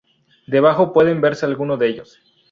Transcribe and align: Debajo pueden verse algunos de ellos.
Debajo 0.47 0.93
pueden 0.93 1.21
verse 1.21 1.45
algunos 1.45 1.77
de 1.77 1.89
ellos. 1.89 2.19